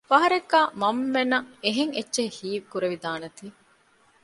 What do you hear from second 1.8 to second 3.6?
އެއްޗެއް ހީ ކުރެވިދާނެތީ